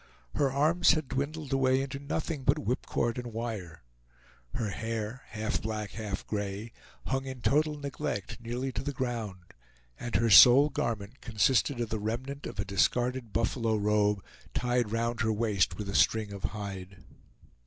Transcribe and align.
Her 0.33 0.51
arms 0.51 0.93
had 0.93 1.09
dwindled 1.09 1.53
away 1.53 1.83
into 1.83 1.99
nothing 1.99 2.43
but 2.43 2.57
whipcord 2.57 3.19
and 3.19 3.27
wire. 3.31 3.83
Her 4.55 4.71
hair, 4.71 5.21
half 5.27 5.61
black, 5.61 5.91
half 5.91 6.25
gray, 6.25 6.71
hung 7.05 7.25
in 7.27 7.41
total 7.41 7.77
neglect 7.77 8.41
nearly 8.41 8.71
to 8.71 8.81
the 8.81 8.93
ground, 8.93 9.53
and 9.99 10.15
her 10.15 10.31
sole 10.31 10.69
garment 10.69 11.21
consisted 11.21 11.79
of 11.79 11.89
the 11.89 11.99
remnant 11.99 12.47
of 12.47 12.59
a 12.59 12.65
discarded 12.65 13.31
buffalo 13.31 13.75
robe 13.75 14.23
tied 14.55 14.91
round 14.91 15.21
her 15.21 15.31
waist 15.31 15.77
with 15.77 15.87
a 15.87 15.93
string 15.93 16.33
of 16.33 16.45
hide. 16.45 17.03